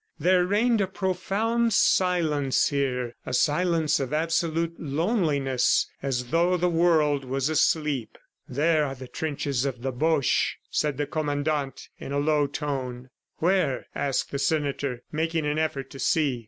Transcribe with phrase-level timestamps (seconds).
[0.17, 7.23] There reigned a profound silence here, a silence of absolute loneliness as though the world
[7.23, 8.17] was asleep.
[8.49, 13.11] "There are the trenches of the Boches," said the Commandant, in a low tone.
[13.37, 16.39] "Where?" asked the senator, making an effort to see.